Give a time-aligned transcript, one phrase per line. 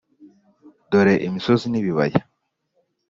[0.89, 2.19] dore imisozi n’ibibaya